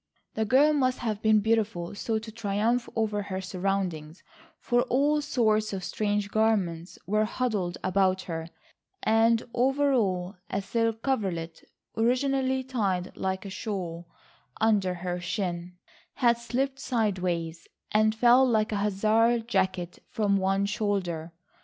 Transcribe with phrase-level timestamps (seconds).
[0.33, 4.23] The girl must have been beautiful so to triumph over her surroundings,
[4.59, 8.47] for all sorts of strange garments were huddled about her,
[9.03, 11.63] and over all a silk coverlet
[11.95, 14.07] originally tied like a shawl
[14.59, 15.77] under her chin,
[16.15, 21.31] had slipped sideways, and fell like a Hussar's jacket from one shoulder.